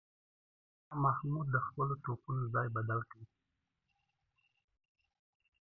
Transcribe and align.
شاه 0.85 0.97
محمود 1.03 1.47
د 1.51 1.55
خپلو 1.67 1.93
توپونو 2.03 2.43
ځای 2.53 2.67
بدل 2.75 2.99
کړ. 3.09 3.21